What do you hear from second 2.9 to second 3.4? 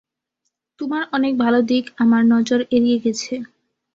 গেছে।